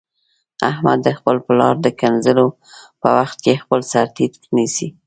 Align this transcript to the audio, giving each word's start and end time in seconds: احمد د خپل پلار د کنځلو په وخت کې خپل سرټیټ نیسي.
احمد 0.69 0.99
د 1.03 1.07
خپل 1.17 1.35
پلار 1.45 1.75
د 1.81 1.87
کنځلو 1.99 2.47
په 3.01 3.09
وخت 3.17 3.37
کې 3.45 3.53
خپل 3.63 3.79
سرټیټ 3.91 4.33
نیسي. 4.55 4.87